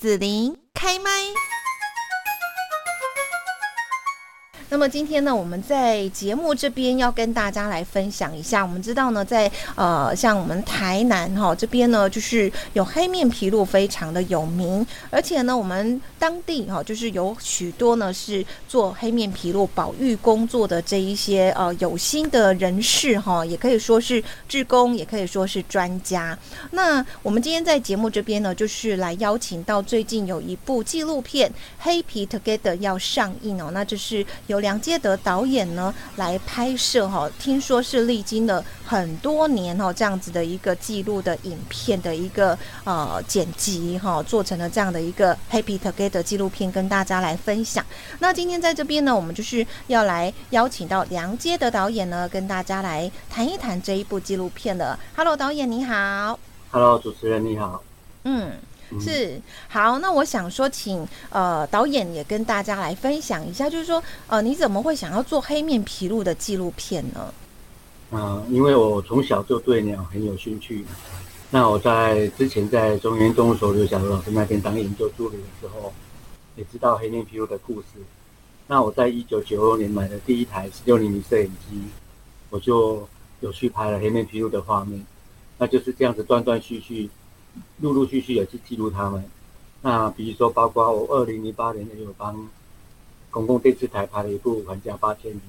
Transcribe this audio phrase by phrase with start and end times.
[0.00, 1.10] 子琳开麦。
[4.72, 8.64] 那么今天呢，我们在节目这边要跟大家来分享一下。
[8.64, 26.38] 我们知道呢，在呃，像我们台南哈、这边呢，就是有黑面琵鹭非常的有名，而且呢，我们当地哈、就是有许多呢是做黑面琵鹭保育工作的这一些呃有心的人士哈、也可以说是志工，也可以说是专家。
[26.70, 31.50] 那我们今天在节目这边呢，就是来邀请到最近有一部纪录片
[31.80, 34.70] 《黑皮 Together》要上映哦，那这是有有。
[34.70, 47.84] 梁阶德导演呢来拍摄哈，听说是历经了很多年哈，这样子的一个记录的影片的一个呃剪辑哈，做成了这样的一个《Happy Together》纪录片，跟大家来分享。
[48.20, 54.96] 那今天在这边呢，我们就是要来邀请到梁阶德导演呢，跟大家来谈一谈这一部纪录片的。
[55.16, 56.38] Hello，导演你好。
[56.70, 57.82] Hello，主持人你好。
[58.22, 58.52] 嗯。
[58.98, 67.32] 是好，那我想说，请呃导演也跟大家来分享一下，就是说呃你怎么会想要做黑面琵鹭的纪录片呢？
[68.10, 70.84] 啊、呃，因为我从小就对鸟很有兴趣。
[71.50, 75.92] 那我在之前在中原动物所刘小老师那边当研究助理的时候，
[76.56, 77.86] 也知道黑面琵鹭的故事。
[78.66, 81.82] 那我在一九九二年买的第一台十六厘米摄影机，
[82.50, 83.08] 我就
[83.40, 85.04] 有去拍了黑面琵鹭的画面。
[85.58, 87.10] 那就是这样子断断续续。
[87.80, 89.24] 陆陆续续有去记录他们，
[89.82, 92.48] 那比如说，包括我二零零八年也有帮
[93.30, 95.40] 公共电视台拍了一部《还家八千里》，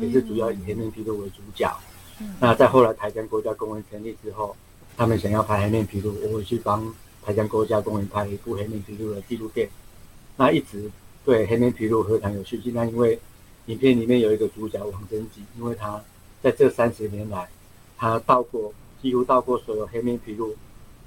[0.00, 1.76] 也是主要以黑面琵鹭为主角。
[2.38, 4.54] 那在后来台江国家公园成立之后，
[4.96, 9.68] 他们想要拍黑面琵鹭，我会去帮台江国家公园拍了一部黑面琵鹭的纪录片。
[10.36, 10.88] 那一直
[11.24, 12.70] 对黑面琵鹭非常有兴趣。
[12.70, 13.18] 那因为
[13.66, 16.00] 影片里面有一个主角王贞吉，因为他
[16.40, 17.48] 在这三十年来，
[17.98, 20.54] 他到过几乎到过所有黑面琵鹭。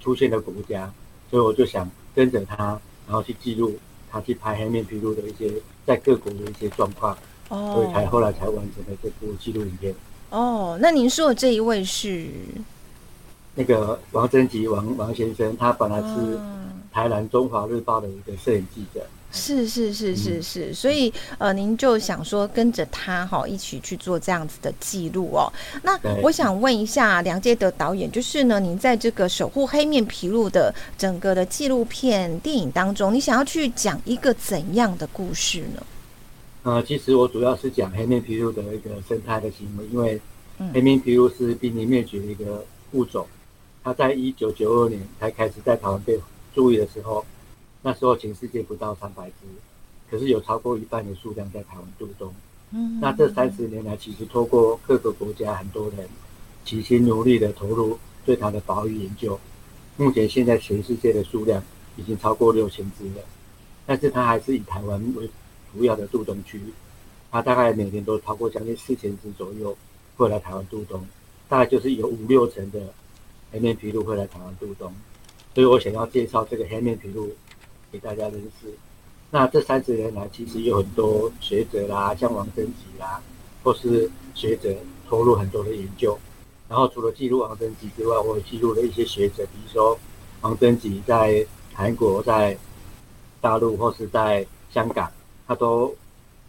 [0.05, 0.93] 出现的国家，
[1.31, 3.75] 所以我就想跟着他，然后去记录
[4.11, 5.51] 他去拍黑面琵鹭的一些
[5.83, 7.17] 在各国的一些状况，
[7.49, 9.95] 哦，所以才后来才完成了这部纪录影片。
[10.29, 12.27] 哦，那您说的这一位是
[13.55, 16.39] 那个王贞吉王王先生，他本来是
[16.91, 19.03] 台南中华日报的一个摄影记者。
[19.35, 25.51] 是是是是是，所以呃，您就想说跟着他哈一起去做这样子的记录哦。
[25.83, 35.83] 那我想问一下梁杰德导演，就是呢，您在这个守护黑面琵鹭的整个的纪录片电影当中，你想要去讲一个怎样的故事呢？
[36.63, 40.19] 呃，其实我主要是讲黑面琵鹭的一个生态的行为，因为
[40.73, 43.27] 黑面琵鹭是濒临灭绝的一个物种，
[43.83, 46.17] 它在一九九二年才开始在台湾被
[46.55, 47.23] 注意的时候。
[47.85, 49.45] 那时候全世界不到三百只，
[50.09, 52.33] 可是有超过一半的数量在台湾渡冬。
[52.71, 56.09] 嗯，那这三十年来，其实透过各个国家很多人
[56.65, 59.39] 齐心努力的投入对它的保育研究，
[59.97, 61.61] 目前现在全世界的数量
[61.95, 63.23] 已经超过六千只了。
[63.85, 65.29] 但是它还是以台湾为
[65.71, 66.59] 主要的渡冬区，
[67.29, 69.77] 它大概每年都超过将近四千只左右
[70.17, 71.05] 会来台湾渡冬，
[71.47, 72.79] 大概就是有五六成的
[73.51, 74.91] 黑面琵鹭会来台湾渡冬。
[75.53, 77.29] 所以我想要介绍这个黑面琵鹭。
[77.91, 78.73] 给大家认识。
[79.31, 83.21] 那这三十年来，其实有很多学者啦，像王贞吉啦，
[83.63, 84.73] 或是学者
[85.09, 86.17] 投入很多的研究。
[86.69, 89.99] 然后除了记录王贞吉之外，我也记录了一些学者，比如说
[90.41, 92.57] 王贞吉在韩国、在
[93.41, 95.11] 大陆或是在香港，
[95.47, 95.93] 他都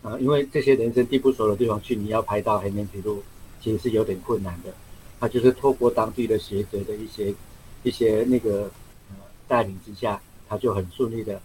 [0.02, 3.18] 呃，因为这些人生地不熟的地方去，你要拍到黑面琵鹭，
[3.60, 4.72] 其实是有点困难的。
[5.18, 7.34] 他就是透过当地的学者的一些
[7.82, 8.70] 一些那个
[9.10, 9.16] 呃
[9.48, 10.20] 带领之下。
[10.48, 11.40] 他就很顺利的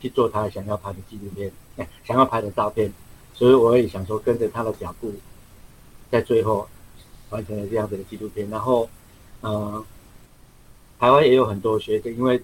[0.00, 1.50] 去做他想要拍的纪录片，
[2.04, 2.92] 想要拍的照片，
[3.34, 5.12] 所以我也想说跟着他的脚步，
[6.10, 6.68] 在最后
[7.30, 8.48] 完成了这样子的纪录片。
[8.48, 8.88] 然后，
[9.42, 9.84] 嗯，
[10.98, 12.40] 台湾也有很多学者，因为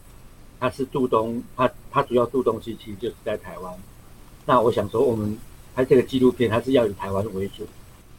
[0.58, 3.72] 他是驻东，他他主要渡冬期其实就是在台湾。
[4.46, 5.38] 那我想说，我们
[5.74, 7.66] 拍这个纪录片，还是要以台湾为主。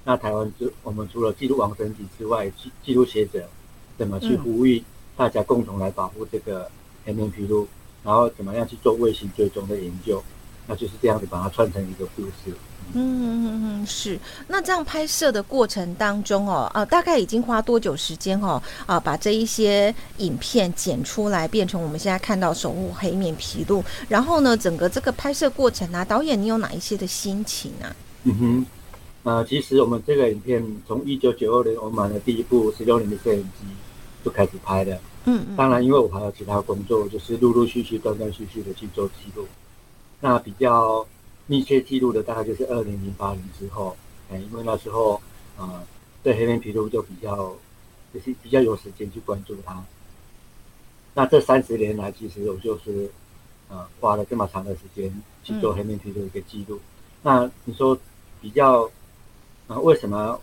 [0.03, 3.47] 那台湾就我们除了记录王神吉之外，记记录学者
[3.97, 4.83] 怎么去呼吁
[5.17, 6.71] 大家共同来保护这个。
[7.05, 7.65] 黑面皮鹭，
[8.03, 10.23] 然后怎么样去做卫星追踪的研究，
[10.67, 12.55] 那就是这样子把它串成一个故事。
[12.93, 14.19] 嗯嗯嗯嗯，是。
[14.47, 18.61] 那这样拍摄的过程当中哦，啊，大概已经花多久时间哦？
[18.85, 23.83] 啊，把这一些影片剪出来，变成我们现在看到守护黑面皮鹭。
[24.07, 27.89] 然后呢，整个这个拍摄过程啊，导演你有哪一些的心情啊？
[28.23, 28.65] 嗯哼，
[29.23, 33.65] 呃，其实我们这个影片从一九九二年我买了第一部十六年的摄影机
[34.23, 34.99] 就开始拍的。
[35.25, 39.47] 嗯，当然，因为我还有其他工作，就是陆陆续续、断断续续的去做记录。
[40.21, 41.05] 那比较
[41.47, 43.95] 密切记录的，大概就是二零零八年之后，
[44.31, 45.19] 哎，因为那时候，
[45.57, 45.83] 呃，
[46.23, 47.55] 对黑面琵鹭就比较，
[48.13, 49.83] 就是比较有时间去关注它。
[51.15, 53.09] 那这三十年来，其实我就是
[53.69, 55.11] 呃花了这么长的时间
[55.43, 56.79] 去做黑面琵鹭一个记录。
[57.23, 57.97] 那你说
[58.41, 58.83] 比较
[59.67, 60.39] 啊、呃，为什么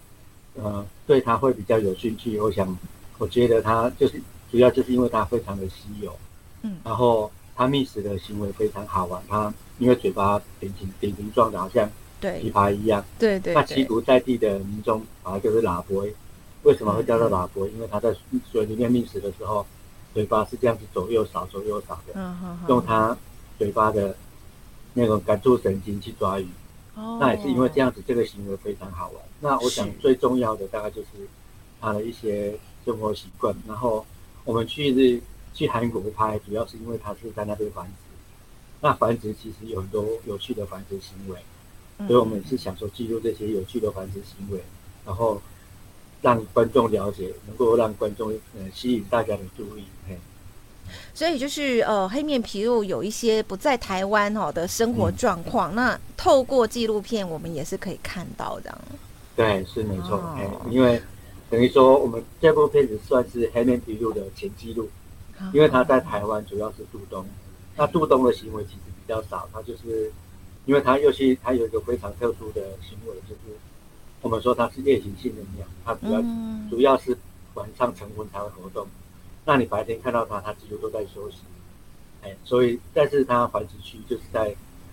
[0.55, 2.39] 呃对它会比较有兴趣？
[2.41, 2.77] 我想，
[3.19, 4.21] 我觉得它就是
[4.53, 6.15] 主要就是因为它非常的稀有，
[6.61, 11.91] 嗯，然后它觅食的行为非常好玩，它因为嘴巴扁平扁平状的，好像
[12.21, 15.89] 琵琶一样，对对，那栖伏在地的民众把它就是喇叭。
[16.65, 17.67] 为什么会叫做喇叭？
[17.75, 18.15] 因为它在
[18.53, 19.67] 水里面觅食的时候，
[20.15, 23.17] 嘴巴是这样子左右扫、左右扫的，嗯嗯、用它
[23.59, 24.15] 嘴巴的
[24.95, 26.47] 那种感触神经去抓鱼。
[26.95, 29.23] 哦、那也是因为这样子，这个行为非常好玩。
[29.41, 31.09] 那我想最重要的大概就是
[31.81, 33.53] 它的一些生活习惯。
[33.67, 34.05] 然后
[34.45, 35.21] 我们去日
[35.55, 37.93] 去韩国拍，主要是因为它是在那边繁殖。
[38.81, 41.39] 那繁殖其实有很多有趣的繁殖行为，
[41.99, 44.63] 嗯、所以我们是想说记录这些有趣的繁殖行为，
[45.07, 45.41] 然后。
[46.25, 50.17] 让观众了解，能够让观众呃吸引大家的注意，嘿。
[51.13, 58.79] 所以就是呃黑面琵鹭有一些不在台湾哦的生活状况，嗯、那透过纪录片我们也是可以看到的。
[59.35, 61.03] 对，是没错，哎、哦，因为
[61.53, 64.89] 等于说我们这部片子算是黑面琵鹭的前记录，
[65.39, 67.27] 哦、因为它在台湾主要是渡冬，
[67.77, 70.11] 那渡冬的行为其实比较少，他就是
[70.65, 73.59] 因为他又是他有一个非常特殊的行为就是。
[74.23, 77.19] 我们说它是夜行性的鸟，它主要、嗯、主要是
[77.55, 78.87] 晚上晨昏才会活动。
[79.45, 81.39] 那你白天看到它，它几乎都在休息。
[82.23, 84.43] 哎，所以但是它繁殖区就是在，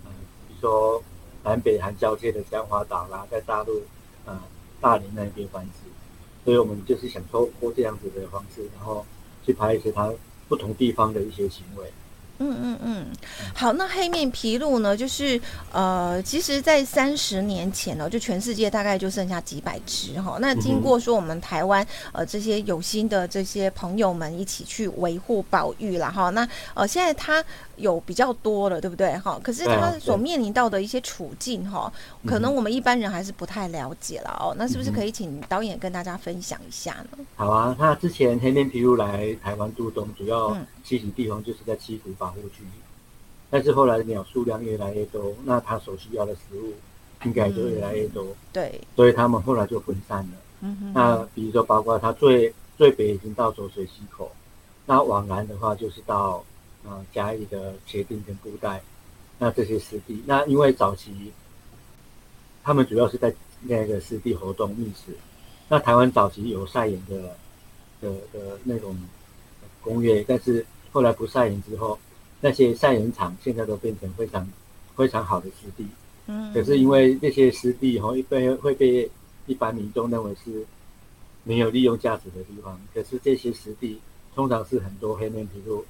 [0.03, 0.11] 呃，
[0.47, 0.99] 比如说
[1.43, 3.83] 南北韩交界的江华岛啦，在大陆，
[4.25, 4.35] 呃，
[4.81, 5.91] 大连那边繁殖。
[6.43, 9.05] 所以我们就是想透过这样子的方式，然后
[9.45, 10.11] 去拍一些他
[10.47, 11.91] 不同地方的一些行为。
[12.39, 13.05] 嗯嗯嗯，
[13.53, 14.95] 好，那黑面琵鹭呢？
[14.95, 15.39] 就是
[15.71, 20.37] 呃，其实，在三十年前呢，就全世界大概就剩下几百只哈。
[20.39, 26.29] 那经过说我们台湾呃这些有心的这些朋友们一起去维护保育了哈。
[26.29, 27.43] 那呃，现在它
[27.75, 29.39] 有比较多了，对不对哈？
[29.43, 31.91] 可是它所面临到的一些处境哈，
[32.25, 34.55] 可能我们一般人还是不太了解了哦。
[34.57, 37.17] 那是不是可以请导演跟大家分享一下呢？
[37.35, 40.51] 好啊，那之前黑面琵鹭来台湾渡冬，主要
[40.85, 42.63] 栖息地方就是在七股保护区，
[43.49, 46.73] 但是后来鸟数量越来越多，那它所需要的食物
[47.25, 48.23] 应该就越来越多。
[48.53, 50.37] 对，所以他们后来就分散了。
[50.61, 50.93] 嗯哼。
[50.93, 54.31] 那比如说，包括它最最北已经到浊水溪口，
[54.85, 56.45] 那往南的话就是到
[56.83, 58.79] 呃嘉义的茄萣跟布袋，
[59.39, 60.21] 那这些湿地。
[60.27, 61.33] 那因为早期
[62.63, 63.33] 他们主要是在
[63.63, 65.17] 那个湿地活动觅食。
[65.67, 67.35] 那台湾早期有晒盐的
[68.01, 68.95] 的的那种
[69.81, 70.63] 工业，但是。
[70.91, 71.99] 后来不晒盐之后，
[72.41, 74.47] 那些晒盐场现在都变成非常
[74.95, 75.85] 非常好的湿地。
[76.27, 79.09] 嗯，可是因为这些湿地哈，一般会被
[79.47, 80.65] 一般民众认为是
[81.43, 82.79] 没有利用价值的地方。
[82.93, 83.99] 可是这些湿地
[84.35, 85.83] 通常是很多黑面琵鹭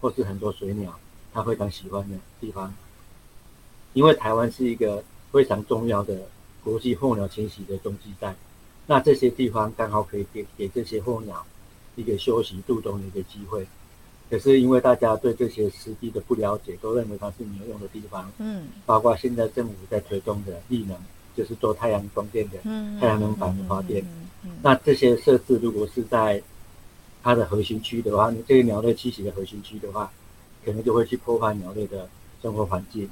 [0.00, 0.98] 或是很多水鸟
[1.32, 2.72] 它非常喜欢的地方，
[3.92, 6.28] 因为台湾是一个非常重要的
[6.62, 8.36] 国际候鸟迁徙的中继站。
[8.86, 11.44] 那这些地方刚好可以给给这些候鸟
[11.96, 13.66] 一个休息度冬的一个机会。
[14.30, 18.30] 可是因为大家对这些湿地的不了解，都认为它是没有用的地方。
[18.38, 20.96] 嗯，包括现在政府在推动的绿能，
[21.36, 22.58] 就是做太阳光电的，
[23.00, 24.06] 太阳能板的发电。
[24.62, 26.40] 那这些设置如果是在
[27.24, 30.08] 它的核心区的话，这个鸟类栖息的核心区的话，
[30.64, 32.08] 可能就会去破坏鸟类的
[32.40, 33.10] 生活环境。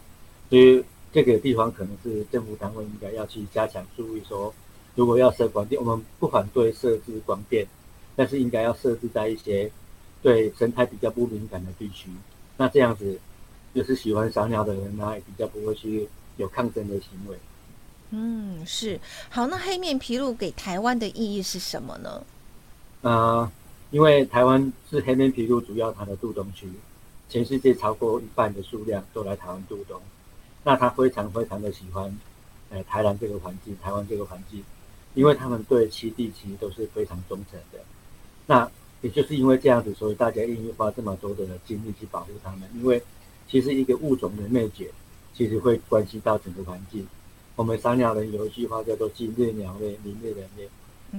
[0.49, 4.55] 所以这个地方可能是政府单位应该要去加强注意，说
[4.95, 7.67] 如果要设光电，我们不反对设置光电，
[8.15, 9.69] 但是应该要设置在一些。
[10.23, 12.11] 对生态比较不敏感的地区，
[12.57, 13.19] 那这样子
[13.75, 17.37] 就是喜欢赏鸟的人呢，也比较不会去有抗争的行为。
[18.11, 18.99] 嗯，是。
[19.29, 22.25] 好，那黑面琵鹭给台湾的意义是什么呢？
[23.03, 23.51] 呃，
[23.91, 26.69] 因为台湾是黑面琵鹭主要它的渡冬区，
[27.29, 30.01] 全世界超过一半的数量都来台湾渡冬，
[30.65, 32.19] 那它非常非常的喜欢，
[32.71, 34.65] 呃，台南这个环境，台湾这个环境，
[35.15, 37.79] 因为他们对栖地其实都是非常忠诚的。
[38.47, 38.69] 那
[39.01, 42.69] 也就是因为这样子，所以大家愿意花这么多的精力去保护它们。
[42.75, 43.03] 因为
[43.49, 44.91] 其实一个物种的灭绝，
[45.35, 47.07] 其实会关系到整个环境。
[47.55, 50.69] 我们赏鸟人有一句话叫做“今日鸟类，明日人类”。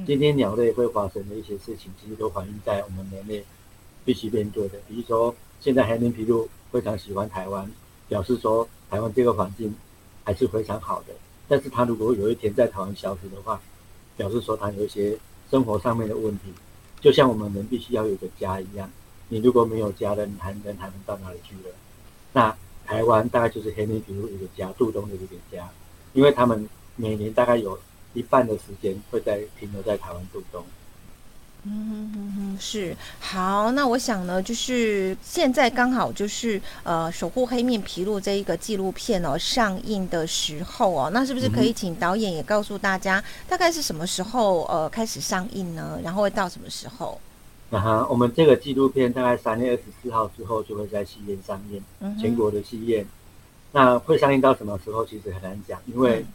[0.05, 3.43] 今天鸟类会发生的一些事情，其实都反映在我们人类
[4.05, 4.79] 必须面对的。
[4.88, 7.69] 比如说，现在黑面琵鹭非常喜欢台湾，
[8.07, 9.74] 表示说台湾这个环境
[10.24, 11.13] 还是非常好的。
[11.48, 13.59] 但是它如果有一天在台湾消失的话，
[14.15, 15.17] 表示说它有一些
[15.50, 16.53] 生活上面的问题。
[17.01, 18.89] 就像我们人必须要有个家一样，
[19.29, 21.70] 你如果没有家人，你还人还能到哪里去呢？
[22.34, 25.70] 那台湾大概就是黑面琵鹭一个家，杜东的一个家，
[26.13, 27.79] 因为他们每年大概有
[28.13, 30.65] 一半的时间会在停留在台湾渡冬。
[31.63, 32.09] 嗯
[32.60, 33.72] 是好。
[33.72, 46.00] 那我想呢，就是现在刚好就是呃，守护黑面琵鹭这一个纪录片哦上映的时候哦，那是不是可以请导演也告诉大家，大概是什么时候呃开始上映呢？
[46.04, 47.20] 然后会到什么时候？
[47.72, 53.06] 啊哈，我们这个纪录片大概三月二十四号之后就会在戏院上映，嗯、全国的戏院。
[53.72, 55.06] 那会上映到什么时候？
[55.06, 56.25] 其实很难讲，因为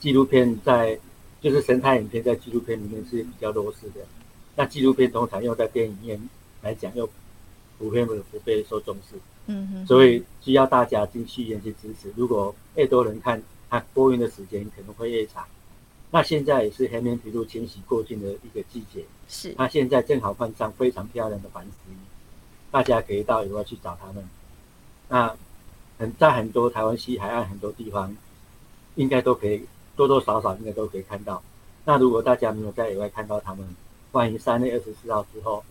[0.00, 0.98] 纪录片在
[1.42, 4.00] 就是神态影片在纪录片里面是比较弱势的。
[4.58, 6.20] 那纪录片通常用在电影院
[6.62, 7.08] 来讲，又
[7.78, 9.14] 普遍不不被受重视，
[9.46, 12.12] 嗯哼，所以需要大家进戏院去支持。
[12.16, 15.46] 如果越多人看，它播映的时间可能会越长。
[16.10, 19.54] 那现在也是黑面琵鹭迁徙过境的一个季节，是。
[19.56, 21.94] 那现在正好换上非常漂亮的繁殖衣，
[22.72, 24.28] 大家可以到野外去找它们。
[25.08, 25.36] 那
[26.00, 28.16] 很在很多台湾西海岸很多地方，
[28.96, 31.40] 应该都可以多多少少应该都可以看到。
[31.84, 33.64] 那如果大家没有在野外看到它们，
[34.10, 35.62] 欢迎三月二十四号之后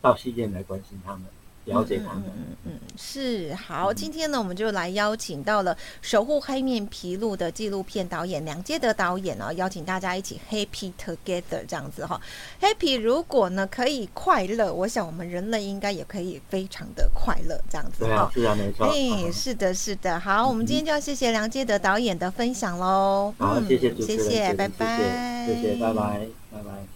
[0.00, 1.22] 到戏院来关心他们，
[1.64, 2.24] 了解他们。
[2.26, 3.92] 嗯嗯，嗯，是好。
[3.92, 12.20] 今天呢，我们就来邀请到了《守护黑面琵鹭》的纪录片导演梁杰德导演呢，邀请大家一起 Happy Together 这样子哈。
[12.60, 18.30] Happy 如果呢可以快乐，我想我们人类应该也可以非常的快乐这样子哈。
[18.34, 18.86] 对啊，是啊，没错。
[18.86, 20.20] 哎，是的，是的。
[20.20, 23.34] 好，我们今天就要谢谢梁杰德导演的分享喽。
[23.38, 26.95] 好，谢谢主持人，谢谢，拜拜，谢谢，拜拜，拜拜。